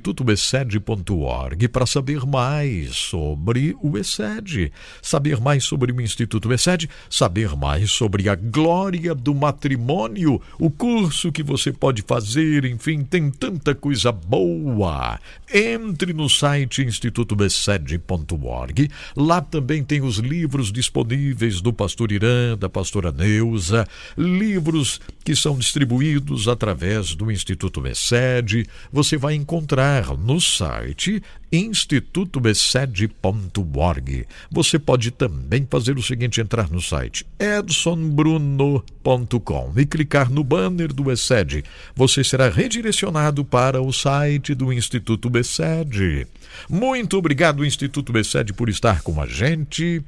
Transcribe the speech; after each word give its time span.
institutobesed.org 0.00 1.68
para 1.68 1.84
saber 1.84 2.24
mais 2.24 2.96
sobre 2.96 3.76
o 3.82 3.98
ESED, 3.98 4.72
saber 5.02 5.38
mais 5.38 5.64
sobre 5.64 5.92
o 5.92 6.00
Instituto 6.00 6.50
ESED, 6.52 6.88
saber 7.08 7.54
mais 7.54 7.92
sobre 7.92 8.28
a 8.28 8.34
glória 8.34 9.14
do 9.14 9.32
matrimônio, 9.34 10.40
o 10.58 10.70
curso 10.70 11.30
que 11.30 11.42
você 11.42 11.70
pode 11.70 12.02
fazer, 12.02 12.64
enfim, 12.64 13.04
tem 13.04 13.30
tanta 13.30 13.74
coisa 13.74 14.10
boa. 14.10 15.20
Entre 15.52 16.14
no 16.14 16.30
site 16.30 16.82
institutobesed.org. 16.82 18.90
Lá 19.14 19.42
também 19.42 19.84
tem 19.84 20.00
os 20.00 20.16
livros 20.16 20.72
disponíveis 20.72 21.60
do 21.60 21.70
pastor 21.72 22.10
Irã, 22.10 22.56
da 22.56 22.70
pastora 22.70 23.12
Neuza, 23.12 23.86
livros 24.16 25.00
que 25.24 25.36
são 25.36 25.58
distribuídos 25.58 26.48
através 26.48 27.14
do 27.14 27.30
Instituto 27.30 27.86
ESED. 27.86 28.66
Você 28.92 29.18
vai 29.18 29.34
encontrar 29.34 29.89
no 30.18 30.40
site 30.40 31.22
institutobesed.org. 31.52 34.26
Você 34.50 34.78
pode 34.78 35.10
também 35.10 35.66
fazer 35.68 35.98
o 35.98 36.02
seguinte: 36.02 36.40
entrar 36.40 36.70
no 36.70 36.80
site 36.80 37.26
edsonbruno.com 37.38 39.72
e 39.76 39.84
clicar 39.84 40.30
no 40.30 40.42
banner 40.44 40.92
do 40.92 41.10
ESED. 41.10 41.64
Você 41.94 42.22
será 42.22 42.48
redirecionado 42.48 43.44
para 43.44 43.82
o 43.82 43.92
site 43.92 44.54
do 44.54 44.72
Instituto 44.72 45.28
BESED. 45.28 46.28
Muito 46.68 47.18
obrigado, 47.18 47.64
Instituto 47.64 48.12
BESED, 48.12 48.52
por 48.52 48.68
estar 48.68 49.02
com 49.02 49.20
a 49.20 49.26
gente. 49.26 50.00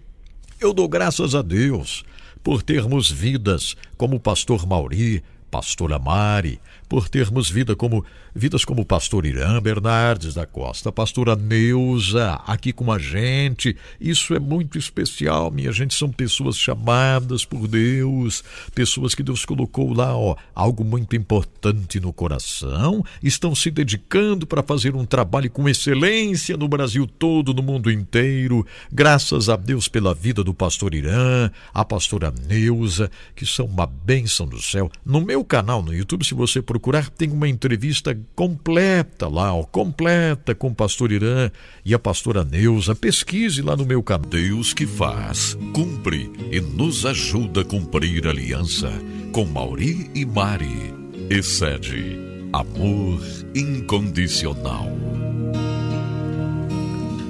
Eu 0.61 0.73
dou 0.73 0.89
graças 0.89 1.35
a 1.35 1.43
Deus 1.43 2.05
por 2.43 2.63
termos 2.63 3.11
vidas 3.11 3.77
como 3.97 4.17
o 4.17 4.21
pastor 4.21 4.67
Mauri, 4.67 5.23
pastora 5.51 5.99
Mari, 5.99 6.61
por 6.93 7.09
termos 7.09 7.49
vida 7.49 7.75
como, 7.75 8.05
vidas 8.35 8.67
como 8.67 8.83
o 8.83 8.85
pastor 8.85 9.25
Irã 9.25 9.63
Bernardes 9.63 10.35
da 10.35 10.45
Costa, 10.45 10.93
pastora 10.93 11.35
Neuza, 11.35 12.35
aqui 12.47 12.71
com 12.71 12.93
a 12.93 12.99
gente. 12.99 13.75
Isso 13.99 14.35
é 14.35 14.39
muito 14.39 14.77
especial, 14.77 15.51
minha 15.51 15.73
gente. 15.73 15.95
São 15.95 16.11
pessoas 16.11 16.55
chamadas 16.55 17.47
por 17.47 17.67
Deus, 17.67 18.45
pessoas 18.75 19.15
que 19.15 19.23
Deus 19.23 19.47
colocou 19.47 19.95
lá, 19.95 20.15
ó, 20.15 20.37
algo 20.55 20.85
muito 20.85 21.17
importante 21.17 21.99
no 21.99 22.13
coração, 22.13 23.03
estão 23.23 23.55
se 23.55 23.71
dedicando 23.71 24.47
para 24.47 24.63
fazer 24.63 24.95
um 24.95 25.07
trabalho 25.07 25.51
com 25.51 25.67
excelência 25.67 26.59
no 26.59 26.69
Brasil 26.69 27.07
todo, 27.07 27.55
no 27.55 27.63
mundo 27.63 27.91
inteiro. 27.91 28.67
Graças 28.93 29.49
a 29.49 29.57
Deus 29.57 29.89
pela 29.89 30.13
vida 30.13 30.45
do 30.45 30.53
pastor 30.53 30.93
Irã, 30.93 31.51
a 31.73 31.87
pastora 31.87 32.31
Neuza, 32.47 33.11
que 33.35 33.47
são 33.47 33.65
uma 33.65 33.87
bênção 33.87 34.47
do 34.47 34.61
céu. 34.61 34.91
No 35.03 35.23
meu 35.23 35.43
canal 35.43 35.83
no 35.83 35.95
YouTube, 35.95 36.23
se 36.23 36.35
você 36.35 36.61
procurar, 36.61 36.82
procurar, 36.83 37.09
tem 37.11 37.31
uma 37.31 37.49
entrevista 37.49 38.19
completa 38.35 39.29
lá, 39.29 39.55
ó, 39.55 39.63
completa 39.63 40.53
com 40.53 40.67
o 40.67 40.75
pastor 40.75 41.13
Irã 41.13 41.49
e 41.85 41.95
a 41.95 41.99
pastora 41.99 42.45
Neuza. 42.45 42.93
Pesquise 42.93 43.63
lá 43.63 43.77
no 43.77 43.87
meu 43.87 44.03
canal. 44.03 44.29
Deus 44.29 44.75
que 44.75 44.85
faz, 44.85 45.57
cumpre 45.73 46.29
e 46.51 46.61
nos 46.61 47.07
ajuda 47.07 47.61
a 47.61 47.65
cumprir 47.65 48.27
a 48.27 48.31
aliança 48.31 48.91
com 49.31 49.45
Mauri 49.45 50.11
e 50.13 50.27
Mari. 50.27 50.93
Excede 51.31 52.19
amor 52.53 53.21
incondicional. 53.55 54.89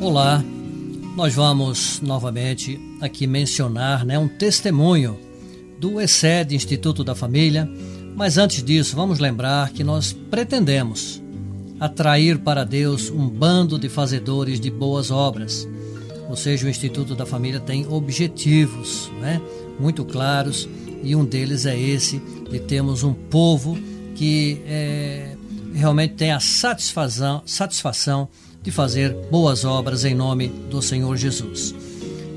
Olá, 0.01 0.43
nós 1.15 1.35
vamos 1.35 2.01
novamente 2.01 2.81
aqui 3.03 3.27
mencionar 3.27 4.07
né, 4.07 4.19
um 4.19 4.29
testemunho 4.29 5.21
do 5.79 6.01
ESED, 6.01 6.55
Instituto 6.55 7.05
da 7.05 7.15
Família 7.15 7.69
mas 8.15 8.39
antes 8.39 8.63
disso, 8.63 8.95
vamos 8.95 9.19
lembrar 9.19 9.71
que 9.71 9.83
nós 9.83 10.13
pretendemos 10.13 11.23
atrair 11.81 12.39
para 12.39 12.65
Deus 12.65 13.11
um 13.11 13.29
bando 13.29 13.79
de 13.79 13.89
fazedores 13.89 14.61
de 14.61 14.71
boas 14.71 15.11
obras. 15.11 15.69
Ou 16.29 16.37
seja, 16.37 16.67
o 16.67 16.71
Instituto 16.71 17.15
da 17.15 17.27
Família 17.27 17.59
tem 17.59 17.87
objetivos 17.89 19.11
né, 19.21 19.41
muito 19.81 20.05
claros 20.05 20.69
e 21.03 21.17
um 21.17 21.25
deles 21.25 21.67
é 21.67 21.79
esse 21.79 22.23
de 22.49 22.61
termos 22.61 23.03
um 23.03 23.13
povo 23.13 23.77
que 24.15 24.63
é, 24.67 25.35
realmente 25.75 26.15
tem 26.15 26.31
a 26.31 26.39
satisfação, 26.39 27.43
satisfação 27.45 28.29
de 28.63 28.71
fazer 28.71 29.13
boas 29.31 29.65
obras 29.65 30.05
em 30.05 30.15
nome 30.15 30.49
do 30.71 30.81
Senhor 30.81 31.17
Jesus. 31.17 31.75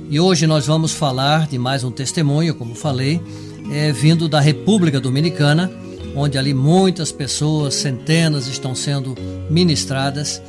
E 0.10 0.20
hoje 0.20 0.48
nós 0.48 0.66
vamos 0.66 0.92
falar 0.92 1.48
de 1.48 1.58
mais 1.58 1.84
um 1.84 1.92
testemunho, 1.92 2.56
como 2.56 2.74
falei, 2.74 3.22
é, 3.72 3.92
vindo 3.92 4.28
da 4.28 4.40
República 4.40 5.00
Dominicana, 5.00 5.72
onde 6.16 6.38
ali 6.38 6.54
muitas 6.54 7.12
pessoas, 7.12 7.76
centenas, 7.76 8.48
estão 8.48 8.74
sendo 8.74 9.16
ministradas. 9.50 10.42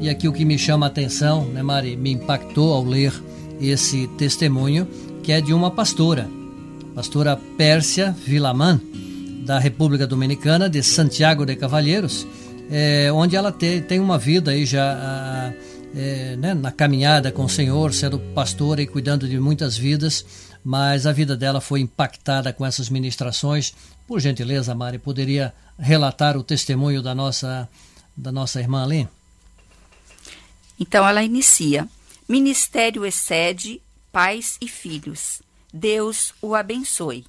E 0.00 0.08
aqui 0.10 0.28
o 0.28 0.32
que 0.32 0.44
me 0.44 0.58
chama 0.58 0.86
a 0.86 0.88
atenção, 0.88 1.46
né, 1.46 1.62
Mari, 1.62 1.96
me 1.96 2.12
impactou 2.12 2.72
ao 2.74 2.84
ler 2.84 3.12
esse 3.60 4.06
testemunho, 4.18 4.86
que 5.22 5.32
é 5.32 5.40
de 5.40 5.54
uma 5.54 5.70
pastora, 5.70 6.28
pastora 6.94 7.38
Pérsia 7.56 8.14
Vilaman, 8.24 8.80
da 9.44 9.58
República 9.58 10.06
Dominicana, 10.06 10.68
de 10.68 10.82
Santiago 10.82 11.46
de 11.46 11.56
Cavalheiros, 11.56 12.26
é, 12.70 13.10
onde 13.12 13.36
ela 13.36 13.52
te, 13.52 13.80
tem 13.80 14.00
uma 14.00 14.18
vida 14.18 14.50
aí 14.50 14.66
já 14.66 14.92
a, 14.92 15.52
é, 15.96 16.36
né, 16.36 16.52
na 16.52 16.72
caminhada 16.72 17.30
com 17.30 17.44
o 17.44 17.48
Senhor, 17.48 17.94
sendo 17.94 18.18
pastora 18.18 18.82
e 18.82 18.86
cuidando 18.86 19.28
de 19.28 19.38
muitas 19.38 19.76
vidas 19.78 20.26
mas 20.66 21.06
a 21.06 21.12
vida 21.12 21.36
dela 21.36 21.60
foi 21.60 21.78
impactada 21.78 22.52
com 22.52 22.66
essas 22.66 22.90
ministrações. 22.90 23.72
Por 24.04 24.18
gentileza, 24.18 24.74
Mari, 24.74 24.98
poderia 24.98 25.54
relatar 25.78 26.36
o 26.36 26.42
testemunho 26.42 27.00
da 27.00 27.14
nossa, 27.14 27.68
da 28.16 28.32
nossa 28.32 28.58
irmã 28.58 28.82
ali? 28.82 29.08
Então 30.80 31.06
ela 31.06 31.22
inicia: 31.22 31.88
Ministério 32.28 33.06
excede 33.06 33.80
pais 34.10 34.56
e 34.60 34.66
filhos. 34.66 35.40
Deus 35.72 36.34
o 36.42 36.52
abençoe. 36.52 37.24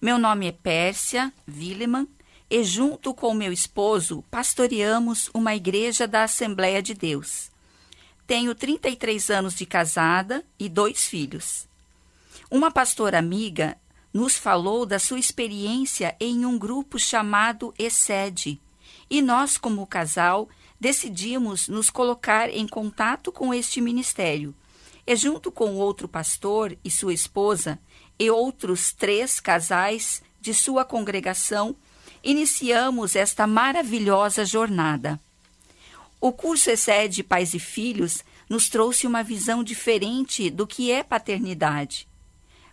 Meu 0.00 0.16
nome 0.16 0.46
é 0.46 0.52
Pérsia 0.52 1.32
Willeman 1.48 2.06
e, 2.48 2.62
junto 2.62 3.12
com 3.12 3.34
meu 3.34 3.52
esposo, 3.52 4.22
pastoreamos 4.30 5.28
uma 5.34 5.56
igreja 5.56 6.06
da 6.06 6.22
Assembleia 6.22 6.80
de 6.80 6.94
Deus. 6.94 7.50
Tenho 8.28 8.54
33 8.54 9.28
anos 9.28 9.56
de 9.56 9.66
casada 9.66 10.44
e 10.56 10.68
dois 10.68 11.04
filhos. 11.04 11.68
Uma 12.48 12.70
pastora 12.70 13.18
amiga 13.18 13.76
nos 14.12 14.36
falou 14.36 14.86
da 14.86 14.98
sua 14.98 15.18
experiência 15.18 16.16
em 16.20 16.44
um 16.44 16.58
grupo 16.58 16.98
chamado 16.98 17.74
Excede, 17.78 18.60
e 19.08 19.20
nós, 19.20 19.56
como 19.56 19.86
casal, 19.86 20.48
decidimos 20.78 21.68
nos 21.68 21.90
colocar 21.90 22.48
em 22.48 22.66
contato 22.66 23.32
com 23.32 23.52
este 23.52 23.80
ministério. 23.80 24.54
E 25.06 25.16
junto 25.16 25.50
com 25.50 25.74
outro 25.74 26.06
pastor 26.06 26.76
e 26.84 26.90
sua 26.90 27.12
esposa 27.12 27.78
e 28.18 28.30
outros 28.30 28.92
três 28.92 29.40
casais 29.40 30.22
de 30.40 30.54
sua 30.54 30.84
congregação, 30.84 31.74
iniciamos 32.22 33.16
esta 33.16 33.46
maravilhosa 33.46 34.44
jornada. 34.44 35.20
O 36.20 36.32
curso 36.32 36.70
Excede 36.70 37.22
Pais 37.22 37.54
e 37.54 37.58
Filhos 37.58 38.22
nos 38.48 38.68
trouxe 38.68 39.06
uma 39.06 39.22
visão 39.22 39.64
diferente 39.64 40.50
do 40.50 40.66
que 40.66 40.92
é 40.92 41.02
paternidade. 41.02 42.09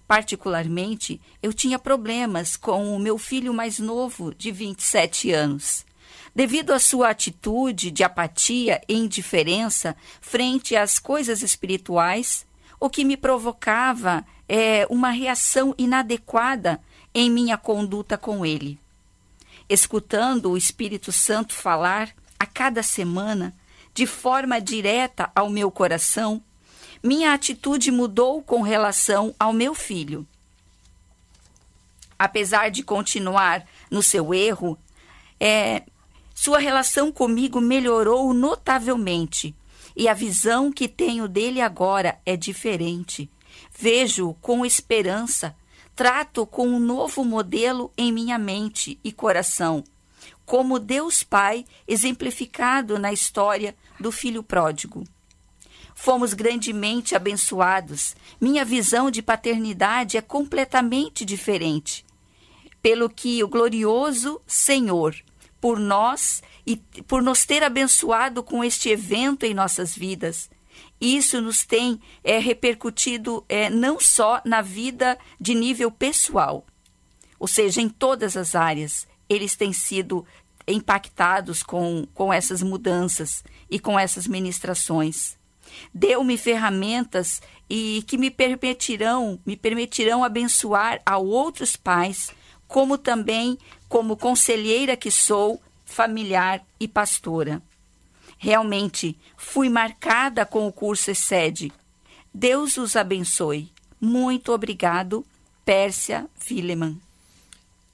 Particularmente, 0.07 1.19
eu 1.43 1.51
tinha 1.51 1.77
problemas 1.77 2.55
com 2.55 2.95
o 2.95 2.99
meu 2.99 3.17
filho 3.17 3.53
mais 3.53 3.77
novo, 3.77 4.33
de 4.33 4.51
27 4.51 5.31
anos. 5.31 5.85
Devido 6.33 6.71
à 6.71 6.79
sua 6.79 7.09
atitude 7.09 7.91
de 7.91 8.03
apatia 8.03 8.81
e 8.87 8.93
indiferença 8.93 9.97
frente 10.21 10.75
às 10.75 10.97
coisas 10.97 11.41
espirituais, 11.41 12.45
o 12.79 12.89
que 12.89 13.03
me 13.03 13.17
provocava 13.17 14.23
é 14.47 14.87
uma 14.89 15.09
reação 15.09 15.73
inadequada 15.77 16.79
em 17.13 17.29
minha 17.29 17.57
conduta 17.57 18.17
com 18.17 18.45
ele. 18.45 18.79
Escutando 19.67 20.51
o 20.51 20.57
Espírito 20.57 21.11
Santo 21.11 21.53
falar 21.53 22.15
a 22.39 22.45
cada 22.45 22.81
semana, 22.81 23.53
de 23.93 24.05
forma 24.05 24.61
direta 24.61 25.29
ao 25.35 25.49
meu 25.49 25.69
coração, 25.71 26.41
minha 27.03 27.33
atitude 27.33 27.91
mudou 27.91 28.41
com 28.41 28.61
relação 28.61 29.33
ao 29.39 29.53
meu 29.53 29.73
filho. 29.73 30.25
Apesar 32.17 32.69
de 32.69 32.83
continuar 32.83 33.65
no 33.91 34.01
seu 34.01 34.33
erro, 34.33 34.77
é, 35.39 35.83
sua 36.33 36.59
relação 36.59 37.11
comigo 37.11 37.61
melhorou 37.61 38.33
notavelmente 38.33 39.55
e 39.95 40.07
a 40.07 40.13
visão 40.13 40.71
que 40.71 40.87
tenho 40.87 41.27
dele 41.27 41.61
agora 41.61 42.19
é 42.25 42.37
diferente. 42.37 43.29
Vejo 43.75 44.35
com 44.41 44.65
esperança, 44.65 45.55
trato 45.95 46.45
com 46.45 46.67
um 46.67 46.79
novo 46.79 47.23
modelo 47.23 47.91
em 47.97 48.11
minha 48.11 48.37
mente 48.37 48.99
e 49.03 49.11
coração, 49.11 49.83
como 50.45 50.79
Deus 50.79 51.23
Pai 51.23 51.65
exemplificado 51.87 52.99
na 52.99 53.11
história 53.11 53.75
do 53.99 54.11
filho 54.11 54.43
pródigo. 54.43 55.03
Fomos 55.99 56.35
grandemente 56.35 57.15
abençoados. 57.15 58.15
Minha 58.39 58.63
visão 58.63 59.09
de 59.09 59.19
paternidade 59.19 60.15
é 60.15 60.21
completamente 60.21 61.25
diferente. 61.25 62.05
Pelo 62.83 63.09
que 63.09 63.43
o 63.43 63.47
glorioso 63.47 64.39
Senhor 64.45 65.15
por 65.59 65.79
nós 65.79 66.43
e 66.67 66.77
por 67.07 67.23
nos 67.23 67.47
ter 67.47 67.63
abençoado 67.63 68.43
com 68.43 68.63
este 68.63 68.89
evento 68.89 69.43
em 69.43 69.55
nossas 69.55 69.95
vidas. 69.95 70.51
Isso 71.01 71.41
nos 71.41 71.65
tem 71.65 71.99
é, 72.23 72.37
repercutido 72.37 73.43
é, 73.49 73.67
não 73.67 73.99
só 73.99 74.39
na 74.45 74.61
vida 74.61 75.17
de 75.41 75.55
nível 75.55 75.89
pessoal, 75.89 76.63
ou 77.39 77.47
seja, 77.47 77.81
em 77.81 77.89
todas 77.89 78.37
as 78.37 78.53
áreas, 78.53 79.07
eles 79.27 79.55
têm 79.55 79.73
sido 79.73 80.23
impactados 80.67 81.63
com, 81.63 82.07
com 82.13 82.31
essas 82.31 82.61
mudanças 82.61 83.43
e 83.67 83.79
com 83.79 83.97
essas 83.97 84.27
ministrações. 84.27 85.36
Deu-me 85.93 86.37
ferramentas 86.37 87.41
e 87.69 88.03
que 88.07 88.17
me 88.17 88.31
permitirão, 88.31 89.39
me 89.45 89.55
permitirão 89.55 90.23
abençoar 90.23 91.01
a 91.05 91.17
outros 91.17 91.75
pais, 91.75 92.31
como 92.67 92.97
também 92.97 93.57
como 93.87 94.17
conselheira 94.17 94.97
que 94.97 95.09
sou, 95.09 95.61
familiar 95.85 96.63
e 96.79 96.87
pastora. 96.87 97.61
Realmente 98.37 99.17
fui 99.35 99.69
marcada 99.69 100.45
com 100.45 100.67
o 100.67 100.71
curso 100.71 101.11
ESED. 101.11 101.71
Deus 102.33 102.77
os 102.77 102.95
abençoe. 102.95 103.71
Muito 103.99 104.51
obrigado, 104.51 105.25
Pérsia 105.65 106.27
Villeman. 106.45 106.99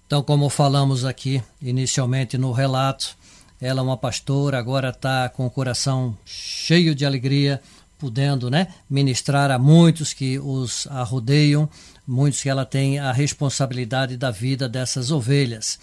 Então, 0.05 0.21
como 0.21 0.49
falamos 0.49 1.05
aqui 1.05 1.41
inicialmente 1.61 2.37
no 2.37 2.51
relato, 2.51 3.17
ela 3.63 3.79
é 3.79 3.83
uma 3.83 3.95
pastora, 3.95 4.59
agora 4.59 4.89
está 4.89 5.29
com 5.29 5.45
o 5.45 5.49
coração 5.49 6.17
cheio 6.25 6.93
de 6.93 7.05
alegria, 7.05 7.61
podendo 7.97 8.51
né, 8.51 8.67
ministrar 8.89 9.49
a 9.51 9.57
muitos 9.57 10.11
que 10.11 10.37
os 10.37 10.85
arrodeiam, 10.87 11.69
muitos 12.05 12.43
que 12.43 12.49
ela 12.49 12.65
tem 12.65 12.99
a 12.99 13.13
responsabilidade 13.13 14.17
da 14.17 14.31
vida 14.31 14.67
dessas 14.67 15.11
ovelhas. 15.11 15.79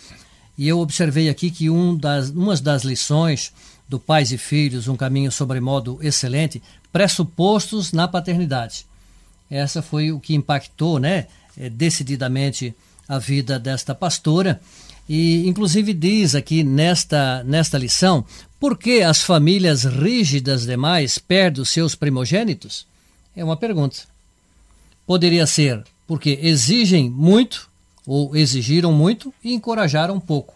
E 0.59 0.69
eu 0.69 0.79
observei 0.79 1.31
aqui 1.31 1.51
que 1.51 1.71
um 1.71 1.97
das, 1.97 2.29
uma 2.29 2.55
das 2.57 2.85
lições 2.85 3.51
do 3.89 3.99
Pais 3.99 4.31
e 4.31 4.37
Filhos, 4.37 4.87
um 4.87 4.97
caminho 4.97 5.33
sobremodo 5.33 5.99
excelente, 6.03 6.63
pressupostos 6.93 7.95
na 7.95 8.07
paternidade. 8.07 8.85
Essa 9.51 9.81
foi 9.81 10.13
o 10.13 10.21
que 10.21 10.35
impactou, 10.35 10.99
né, 10.99 11.29
eh, 11.57 11.71
decididamente 11.71 12.75
a 13.09 13.19
vida 13.19 13.59
desta 13.59 13.95
pastora. 13.95 14.61
E, 15.13 15.49
inclusive, 15.49 15.93
diz 15.93 16.37
aqui 16.37 16.63
nesta, 16.63 17.43
nesta 17.43 17.77
lição 17.77 18.25
por 18.61 18.79
que 18.79 19.03
as 19.03 19.25
famílias 19.25 19.83
rígidas 19.83 20.65
demais 20.65 21.19
perdem 21.19 21.61
os 21.61 21.71
seus 21.71 21.97
primogênitos? 21.97 22.87
É 23.35 23.43
uma 23.43 23.57
pergunta. 23.57 24.03
Poderia 25.05 25.49
ser 25.49 25.83
porque 26.07 26.39
exigem 26.41 27.11
muito 27.11 27.69
ou 28.07 28.37
exigiram 28.37 28.93
muito 28.93 29.35
e 29.43 29.53
encorajaram 29.53 30.21
pouco. 30.21 30.55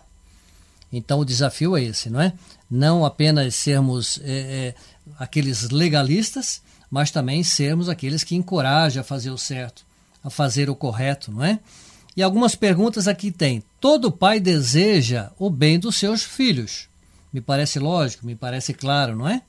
Então 0.93 1.19
o 1.19 1.25
desafio 1.25 1.77
é 1.77 1.83
esse, 1.83 2.09
não 2.09 2.21
é? 2.21 2.33
Não 2.71 3.05
apenas 3.05 3.57
sermos 3.57 4.21
é, 4.23 4.31
é, 4.31 4.75
aqueles 5.19 5.69
legalistas, 5.71 6.63
mas 6.89 7.11
também 7.11 7.43
sermos 7.43 7.89
aqueles 7.89 8.23
que 8.23 8.37
encorajam 8.37 9.01
a 9.01 9.05
fazer 9.05 9.31
o 9.31 9.39
certo, 9.39 9.85
a 10.23 10.31
fazer 10.31 10.71
o 10.71 10.77
correto, 10.77 11.33
não 11.33 11.43
é? 11.43 11.59
E 12.17 12.23
algumas 12.23 12.55
perguntas 12.55 13.09
aqui 13.09 13.31
tem. 13.31 13.63
Todo 13.81 14.13
pai 14.13 14.39
deseja 14.39 15.31
o 15.39 15.51
bem 15.51 15.79
dos 15.79 15.97
seus 15.97 16.23
filhos. 16.23 16.89
Me 17.33 17.41
parece 17.41 17.79
lógico, 17.79 18.25
me 18.25 18.37
parece 18.37 18.73
claro, 18.73 19.17
não 19.17 19.29
é? 19.29 19.43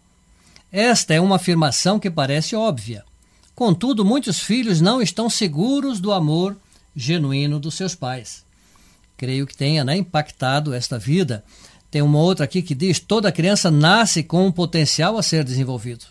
Esta 0.71 1.13
é 1.13 1.21
uma 1.21 1.35
afirmação 1.35 2.00
que 2.00 2.09
parece 2.09 2.56
óbvia. 2.56 3.03
Contudo, 3.53 4.03
muitos 4.03 4.39
filhos 4.39 4.81
não 4.81 5.01
estão 5.01 5.29
seguros 5.29 6.00
do 6.00 6.12
amor 6.12 6.57
genuíno 6.95 7.59
dos 7.59 7.75
seus 7.75 7.94
pais. 7.94 8.44
Creio 9.15 9.47
que 9.47 9.56
tenha 9.56 9.83
né, 9.83 9.95
impactado 9.95 10.73
esta 10.73 11.00
vida. 11.00 11.44
Tem 11.89 12.01
uma 12.01 12.19
outra 12.19 12.45
aqui 12.45 12.62
que 12.62 12.75
diz: 12.75 13.00
toda 13.00 13.31
criança 13.31 13.71
nasce 13.71 14.23
com 14.23 14.45
um 14.45 14.51
potencial 14.51 15.17
a 15.17 15.23
ser 15.23 15.44
desenvolvido. 15.44 16.06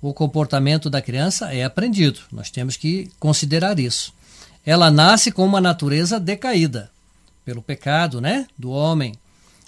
O 0.00 0.12
comportamento 0.12 0.90
da 0.90 1.00
criança 1.00 1.54
é 1.54 1.62
aprendido, 1.62 2.18
nós 2.32 2.50
temos 2.50 2.76
que 2.76 3.08
considerar 3.20 3.78
isso. 3.78 4.12
Ela 4.64 4.90
nasce 4.90 5.32
com 5.32 5.44
uma 5.44 5.60
natureza 5.60 6.20
decaída 6.20 6.90
pelo 7.44 7.62
pecado, 7.62 8.20
né, 8.20 8.46
do 8.56 8.70
homem. 8.70 9.14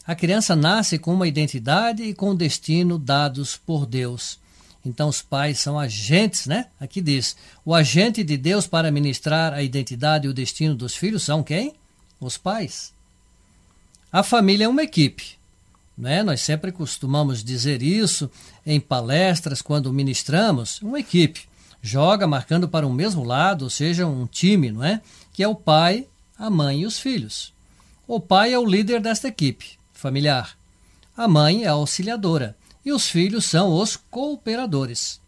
A 0.06 0.14
criança 0.14 0.55
nasce 0.55 0.99
com 0.99 1.12
uma 1.12 1.26
identidade 1.26 2.02
e 2.02 2.14
com 2.14 2.35
destino 2.35 2.99
dados 2.99 3.56
por 3.56 3.87
Deus. 3.87 4.38
Então 4.85 5.08
os 5.08 5.23
pais 5.23 5.58
são 5.58 5.79
agentes, 5.79 6.46
né? 6.46 6.67
Aqui 6.79 7.00
diz: 7.00 7.37
o 7.64 7.75
agente 7.75 8.23
de 8.23 8.37
Deus 8.37 8.67
para 8.67 8.93
ministrar 8.93 9.55
a 9.55 9.62
identidade 9.62 10.26
e 10.26 10.31
o 10.31 10.35
destino 10.35 10.75
dos 10.75 10.94
filhos 10.94 11.23
são 11.23 11.43
quem? 11.43 11.75
Os 12.20 12.37
pais. 12.37 12.93
A 14.12 14.23
família 14.23 14.67
é 14.67 14.69
uma 14.69 14.82
equipe. 14.82 15.37
Né? 15.96 16.23
Nós 16.23 16.41
sempre 16.43 16.70
costumamos 16.70 17.43
dizer 17.43 17.82
isso 17.82 18.31
em 18.67 18.79
palestras 18.79 19.62
quando 19.62 19.93
ministramos, 19.93 20.82
uma 20.82 21.00
equipe 21.00 21.49
joga 21.86 22.26
marcando 22.26 22.66
para 22.66 22.86
o 22.86 22.92
mesmo 22.92 23.22
lado, 23.22 23.64
ou 23.64 23.70
seja, 23.70 24.06
um 24.06 24.26
time, 24.26 24.72
não 24.72 24.82
é? 24.82 25.02
Que 25.34 25.42
é 25.42 25.48
o 25.48 25.54
pai, 25.54 26.06
a 26.38 26.48
mãe 26.48 26.81
e 26.81 26.86
os 26.86 26.98
filhos. 26.98 27.52
O 28.08 28.19
pai 28.19 28.54
é 28.54 28.58
o 28.58 28.64
líder 28.64 29.02
desta 29.02 29.28
equipe 29.28 29.72
familiar. 29.92 30.56
A 31.14 31.28
mãe 31.28 31.64
é 31.64 31.69
a 31.69 31.72
auxiliadora 31.72 32.56
e 32.82 32.90
os 32.90 33.06
filhos 33.06 33.44
são 33.44 33.70
os 33.70 33.96
cooperadores. 34.10 35.20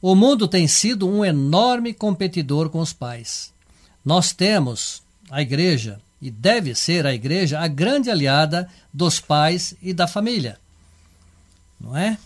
O 0.00 0.14
mundo 0.14 0.46
tem 0.46 0.68
sido 0.68 1.08
um 1.08 1.24
enorme 1.24 1.92
competidor 1.92 2.70
com 2.70 2.78
os 2.78 2.92
pais. 2.92 3.52
Nós 4.04 4.32
temos 4.32 5.02
a 5.28 5.42
igreja, 5.42 6.00
e 6.22 6.30
deve 6.30 6.72
ser 6.76 7.04
a 7.04 7.12
igreja, 7.12 7.58
a 7.58 7.66
grande 7.66 8.12
aliada 8.12 8.70
dos 8.92 9.18
pais 9.18 9.74
e 9.82 9.92
da 9.92 10.06
família. 10.06 10.56
Não 11.80 11.96
é? 11.96 12.16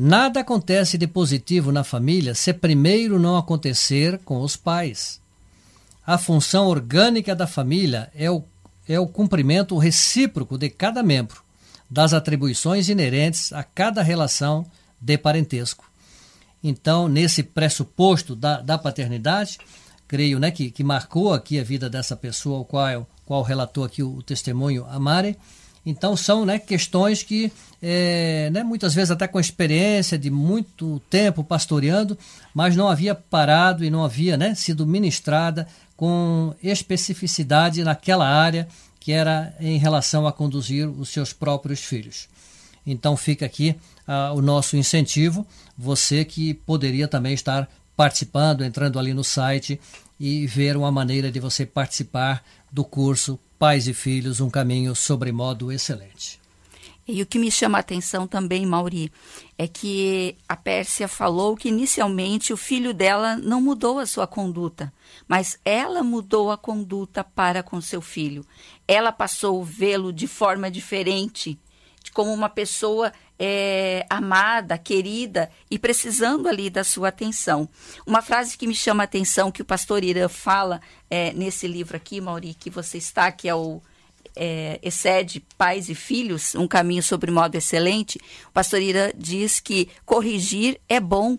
Nada 0.00 0.40
acontece 0.40 0.96
de 0.96 1.08
positivo 1.08 1.72
na 1.72 1.82
família 1.82 2.32
se 2.32 2.54
primeiro 2.54 3.18
não 3.18 3.36
acontecer 3.36 4.16
com 4.20 4.40
os 4.42 4.56
pais. 4.56 5.20
A 6.06 6.16
função 6.16 6.68
orgânica 6.68 7.34
da 7.34 7.48
família 7.48 8.08
é 8.14 8.30
o 8.30 8.44
é 8.88 8.98
o 8.98 9.06
cumprimento 9.06 9.76
recíproco 9.76 10.56
de 10.56 10.70
cada 10.70 11.02
membro 11.02 11.42
das 11.90 12.14
atribuições 12.14 12.88
inerentes 12.88 13.52
a 13.52 13.62
cada 13.62 14.02
relação 14.02 14.64
de 15.00 15.18
parentesco. 15.18 15.84
Então, 16.62 17.06
nesse 17.06 17.42
pressuposto 17.42 18.34
da, 18.34 18.60
da 18.60 18.78
paternidade, 18.78 19.58
creio 20.06 20.38
né, 20.38 20.50
que, 20.50 20.70
que 20.70 20.82
marcou 20.82 21.32
aqui 21.32 21.60
a 21.60 21.64
vida 21.64 21.90
dessa 21.90 22.16
pessoa, 22.16 22.60
o 22.60 22.64
qual, 22.64 23.06
qual 23.26 23.42
relatou 23.42 23.84
aqui 23.84 24.02
o, 24.02 24.16
o 24.16 24.22
testemunho 24.22 24.86
a 24.88 24.98
Mari. 24.98 25.36
Então, 25.88 26.14
são 26.14 26.44
né, 26.44 26.58
questões 26.58 27.22
que, 27.22 27.50
é, 27.80 28.50
né, 28.52 28.62
muitas 28.62 28.94
vezes 28.94 29.10
até 29.10 29.26
com 29.26 29.40
experiência 29.40 30.18
de 30.18 30.28
muito 30.30 31.00
tempo 31.08 31.42
pastoreando, 31.42 32.16
mas 32.52 32.76
não 32.76 32.88
havia 32.88 33.14
parado 33.14 33.82
e 33.82 33.88
não 33.88 34.04
havia 34.04 34.36
né, 34.36 34.54
sido 34.54 34.86
ministrada 34.86 35.66
com 35.96 36.54
especificidade 36.62 37.82
naquela 37.82 38.28
área 38.28 38.68
que 39.00 39.12
era 39.12 39.54
em 39.58 39.78
relação 39.78 40.26
a 40.26 40.32
conduzir 40.32 40.86
os 40.86 41.08
seus 41.08 41.32
próprios 41.32 41.80
filhos. 41.80 42.28
Então 42.86 43.16
fica 43.16 43.46
aqui 43.46 43.74
uh, 44.06 44.36
o 44.36 44.42
nosso 44.42 44.76
incentivo, 44.76 45.46
você 45.76 46.22
que 46.22 46.52
poderia 46.52 47.08
também 47.08 47.32
estar 47.32 47.66
participando, 47.96 48.62
entrando 48.62 48.98
ali 48.98 49.14
no 49.14 49.24
site 49.24 49.80
e 50.18 50.46
ver 50.46 50.76
uma 50.76 50.90
maneira 50.90 51.30
de 51.30 51.40
você 51.40 51.64
participar 51.64 52.44
do 52.70 52.84
curso 52.84 53.38
Pais 53.58 53.88
e 53.88 53.94
Filhos, 53.94 54.40
um 54.40 54.50
caminho 54.50 54.94
sobre 54.94 55.32
modo 55.32 55.72
excelente. 55.72 56.38
E 57.10 57.22
o 57.22 57.26
que 57.26 57.38
me 57.38 57.50
chama 57.50 57.78
a 57.78 57.80
atenção 57.80 58.26
também, 58.26 58.66
Mauri, 58.66 59.10
é 59.56 59.66
que 59.66 60.36
a 60.46 60.54
Pérsia 60.54 61.08
falou 61.08 61.56
que 61.56 61.68
inicialmente 61.68 62.52
o 62.52 62.56
filho 62.56 62.92
dela 62.92 63.34
não 63.34 63.62
mudou 63.62 63.98
a 63.98 64.04
sua 64.04 64.26
conduta, 64.26 64.92
mas 65.26 65.58
ela 65.64 66.02
mudou 66.02 66.50
a 66.50 66.58
conduta 66.58 67.24
para 67.24 67.62
com 67.62 67.80
seu 67.80 68.02
filho. 68.02 68.44
Ela 68.86 69.10
passou 69.10 69.62
a 69.62 69.64
vê-lo 69.64 70.12
de 70.12 70.26
forma 70.26 70.70
diferente, 70.70 71.58
como 72.12 72.32
uma 72.32 72.50
pessoa 72.50 73.10
é, 73.38 74.04
amada, 74.10 74.76
querida 74.76 75.50
e 75.70 75.78
precisando 75.78 76.48
ali 76.48 76.68
da 76.68 76.82
sua 76.82 77.08
atenção. 77.08 77.68
Uma 78.06 78.20
frase 78.20 78.58
que 78.58 78.66
me 78.66 78.74
chama 78.74 79.02
a 79.02 79.04
atenção 79.04 79.52
que 79.52 79.62
o 79.62 79.64
pastor 79.64 80.02
Irã 80.02 80.28
fala 80.28 80.80
é, 81.08 81.32
nesse 81.32 81.68
livro 81.68 81.96
aqui, 81.96 82.20
Mauri, 82.20 82.54
que 82.54 82.70
você 82.70 82.98
está, 82.98 83.30
que 83.30 83.48
é 83.48 83.54
o 83.54 83.80
é, 84.34 84.78
excede 84.82 85.40
pais 85.56 85.88
e 85.88 85.94
filhos, 85.94 86.54
um 86.54 86.68
caminho 86.68 87.02
sobre 87.02 87.30
modo 87.30 87.56
excelente, 87.56 88.20
o 88.48 88.52
pastor 88.52 88.80
Ira 88.80 89.12
diz 89.16 89.58
que 89.58 89.88
corrigir 90.06 90.80
é 90.88 91.00
bom, 91.00 91.38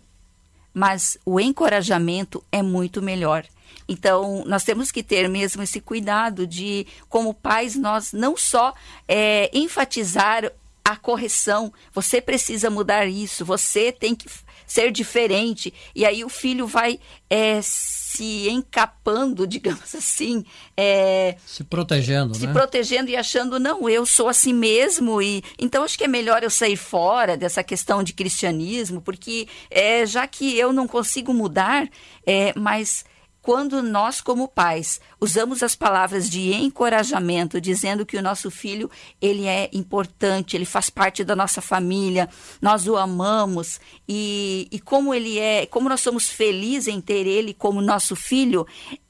mas 0.74 1.18
o 1.25 1.39
encorajamento 1.39 2.44
é 2.51 2.62
muito 2.62 3.01
melhor. 3.01 3.46
Então, 3.88 4.44
nós 4.46 4.63
temos 4.63 4.91
que 4.91 5.01
ter 5.01 5.27
mesmo 5.27 5.63
esse 5.63 5.82
cuidado 5.82 6.46
de, 6.46 6.86
como 7.08 7.34
pais, 7.34 7.75
nós 7.75 8.13
não 8.13 8.38
só 8.38 8.74
é, 9.08 9.50
enfatizar 9.53 10.51
a 10.91 10.96
correção. 10.96 11.72
Você 11.93 12.22
precisa 12.22 12.69
mudar 12.69 13.05
isso, 13.08 13.46
você 13.46 13.91
tem 13.91 14.15
que 14.15 14.27
ser 14.69 14.91
diferente. 14.91 15.74
E 15.96 16.05
aí 16.05 16.24
o 16.24 16.29
filho 16.29 16.67
vai 16.67 17.00
é, 17.29 17.60
se 17.62 18.48
encapando, 18.50 19.46
digamos 19.48 19.96
assim. 19.96 20.46
É, 20.77 21.36
se 21.46 21.63
protegendo, 21.63 22.36
se 22.36 22.46
né? 22.46 22.53
protegendo 22.53 23.10
e 23.10 23.15
achando, 23.15 23.60
não, 23.60 23.89
eu 23.89 24.05
sou 24.05 24.27
assim 24.27 24.53
mesmo. 24.53 25.22
e 25.22 25.43
Então 25.58 25.84
acho 25.84 25.98
que 25.98 26.03
é 26.03 26.08
melhor 26.08 26.43
eu 26.43 26.50
sair 26.50 26.77
fora 26.77 27.36
dessa 27.36 27.63
questão 27.63 28.03
de 28.03 28.13
cristianismo, 28.13 29.01
porque 29.01 29.48
é, 29.72 30.05
já 30.05 30.27
que 30.27 30.58
eu 30.58 30.72
não 30.72 30.88
consigo 30.88 31.34
mudar, 31.34 31.89
é, 32.25 32.53
mas 32.55 33.03
quando 33.50 33.82
nós, 33.82 34.22
como 34.22 34.48
pais, 34.48 35.01
usamos 35.20 35.63
as 35.63 35.74
palavras 35.74 36.29
de 36.29 36.53
encorajamento, 36.53 37.60
dizendo 37.60 38.06
que 38.06 38.15
o 38.15 38.22
nosso 38.22 38.51
filho 38.51 38.91
ele 39.20 39.48
é 39.48 39.72
importante, 39.74 40.56
ele 40.56 40.65
faz 40.65 40.91
parte 40.91 41.24
da 41.24 41.36
nossa 41.36 41.60
família, 41.60 42.29
nós 42.62 42.88
o 42.88 42.96
amamos 42.96 43.79
e, 44.08 44.68
e 44.72 44.79
como 44.79 45.15
ele 45.15 45.39
é, 45.39 45.65
como 45.65 45.89
nós 45.89 46.00
somos 46.00 46.29
felizes 46.29 46.94
em 46.94 47.01
ter 47.01 47.25
ele 47.25 47.51
como 47.51 47.82
nosso 47.82 48.15
filho, 48.15 48.68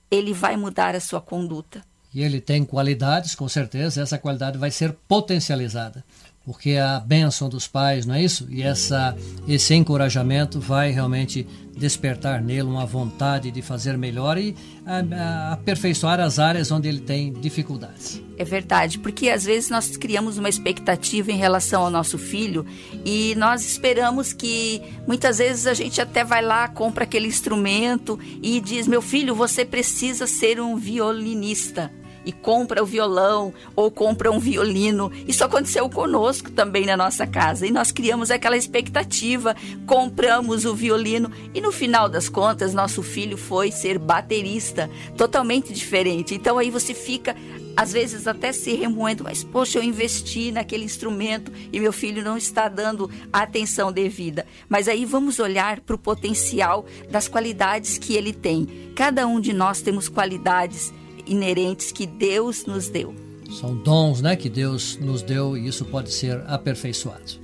ele 0.10 0.31
vai 0.31 0.55
mudar 0.55 0.96
a 0.96 1.01
sua 1.01 1.19
conduta. 1.19 1.84
E 2.13 2.24
ele 2.24 2.39
tem 2.39 2.63
qualidades, 2.63 3.36
com 3.36 3.50
certeza, 3.50 4.01
essa 4.01 4.17
qualidade 4.17 4.58
vai 4.58 4.72
ser 4.72 4.93
potencializada 5.05 6.01
porque 6.50 6.77
a 6.77 7.00
bênção 7.00 7.48
dos 7.48 7.68
pais, 7.68 8.08
não 8.08 8.15
é 8.15 8.24
isso? 8.24 8.48
E 8.50 8.63
essa, 8.63 9.15
esse 9.48 9.75
encorajamento 9.75 10.60
vai 10.60 10.89
realmente 10.89 11.46
despertar 11.77 12.41
nele 12.41 12.63
uma 12.63 12.88
vontade 12.88 13.51
de 13.51 13.62
fazer 13.62 13.96
melhor 14.00 14.36
e 14.36 14.56
a, 14.84 14.98
a, 14.98 15.53
aperfeiçoar 15.53 16.20
as 16.20 16.39
áreas 16.39 16.72
onde 16.72 16.89
ele 16.89 17.01
tem 17.01 17.32
dificuldades. 17.32 18.20
É 18.36 18.44
verdade, 18.44 18.98
porque 18.98 19.29
às 19.29 19.46
vezes 19.46 19.70
nós 19.70 19.96
criamos 19.96 20.39
uma 20.39 20.50
expectativa 20.50 21.32
em 21.32 21.38
relação 21.38 21.84
ao 21.84 21.91
nosso 21.91 22.18
filho 22.18 22.65
e 23.06 23.36
nós 23.36 23.63
esperamos 23.63 24.34
que 24.34 24.82
muitas 25.06 25.38
vezes 25.38 25.68
a 25.68 25.75
gente 25.75 26.01
até 26.01 26.24
vai 26.24 26.41
lá, 26.41 26.68
compra 26.68 27.03
aquele 27.03 27.27
instrumento 27.27 28.20
e 28.41 28.60
diz: 28.60 28.88
Meu 28.88 29.03
filho, 29.03 29.36
você 29.36 29.63
precisa 29.63 30.25
ser 30.25 30.60
um 30.60 30.75
violinista 30.77 31.91
e 32.29 32.31
compra 32.31 32.83
o 32.83 32.86
violão 32.86 33.51
ou 33.75 33.89
compra 33.89 34.31
um 34.31 34.38
violino. 34.38 35.12
Isso 35.27 35.43
aconteceu 35.43 35.89
conosco 35.89 36.51
também 36.51 36.86
na 36.86 36.95
nossa 36.95 37.25
casa 37.25 37.65
e 37.65 37.71
nós 37.71 37.91
criamos 37.91 38.29
aquela 38.29 38.55
expectativa, 38.55 39.55
compramos 39.88 40.63
o 40.63 40.75
violino 40.75 41.31
e 41.55 41.59
no 41.59 41.71
final 41.71 42.07
das 42.07 42.29
contas 42.29 42.71
nosso 42.71 43.01
filho 43.01 43.36
foi 43.36 43.71
ser 43.71 43.98
baterista, 43.98 44.88
totalmente 45.17 45.74
diferente. 45.74 46.36
Então 46.36 46.59
aí 46.59 46.69
você 46.69 46.93
fica 46.93 47.36
às 47.75 47.93
vezes 47.93 48.27
até 48.27 48.51
se 48.51 48.75
remoendo, 48.75 49.24
mas 49.24 49.43
poxa, 49.43 49.79
eu 49.79 49.83
investi 49.83 50.51
naquele 50.51 50.86
instrumento 50.86 51.51
e 51.74 51.79
meu 51.79 51.93
filho 51.93 52.24
não 52.24 52.38
está 52.38 52.67
dando 52.67 53.09
a 53.33 53.41
atenção 53.41 53.91
devida. 53.91 54.45
Mas 54.67 54.88
aí 54.88 55.03
vamos 55.03 55.39
olhar 55.39 55.79
para 55.79 55.95
o 55.95 56.00
potencial 56.00 56.86
das 57.09 57.27
qualidades 57.27 57.98
que 57.98 58.13
ele 58.13 58.33
tem. 58.33 58.91
Cada 58.95 59.25
um 59.25 59.39
de 59.39 59.51
nós 59.51 59.81
temos 59.81 60.07
qualidades 60.07 60.93
inerentes 61.29 61.91
que 61.91 62.05
Deus 62.05 62.65
nos 62.65 62.89
deu. 62.89 63.13
São 63.59 63.75
dons, 63.75 64.21
né, 64.21 64.36
que 64.36 64.50
Deus 64.50 64.98
nos 65.01 65.21
deu 65.21 65.57
e 65.57 65.67
isso 65.67 65.86
pode 65.86 66.12
ser 66.12 66.43
aperfeiçoado. 66.48 67.39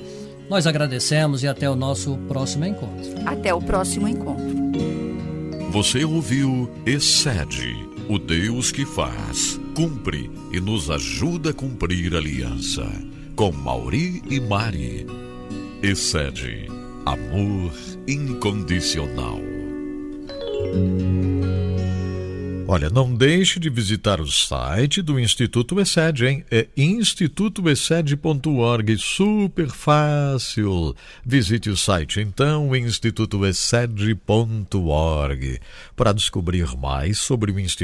Nós 0.50 0.68
agradecemos 0.68 1.42
e 1.42 1.48
até 1.48 1.70
o 1.70 1.76
nosso 1.76 2.18
próximo 2.28 2.66
encontro. 2.66 3.12
Até 3.26 3.54
o 3.54 3.62
próximo 3.62 4.08
encontro. 4.08 4.56
Você 5.72 6.06
ouviu 6.06 6.70
Excede, 6.86 7.76
o 8.08 8.20
Deus 8.20 8.72
que 8.72 8.86
faz, 8.86 9.60
cumpre 9.76 10.30
e 10.52 10.60
nos 10.60 10.90
ajuda 10.90 11.50
a 11.50 11.54
cumprir 11.54 12.14
a 12.14 12.18
aliança. 12.18 12.88
Com 13.36 13.52
Mauri 13.52 14.22
e 14.30 14.40
Mari. 14.40 15.08
Excede, 15.82 16.68
amor 17.06 17.74
incondicional. 18.08 19.40
Olha, 22.68 22.90
não 22.90 23.14
deixe 23.14 23.60
de 23.60 23.70
visitar 23.70 24.20
o 24.20 24.26
site 24.26 25.04
do 25.04 25.20
Instituto 25.20 25.80
ESED, 25.80 26.26
hein? 26.26 26.44
É 26.50 26.66
institutoesed.org, 26.76 28.98
super 28.98 29.70
fácil. 29.70 30.96
Visite 31.24 31.70
o 31.70 31.78
site 31.78 32.22
então, 32.22 32.76
institutoesed.org, 32.76 35.60
para 35.96 36.12
descobrir 36.12 36.76
mais 36.76 37.20
sobre 37.20 37.52
o 37.52 37.60
Instituto 37.60 37.76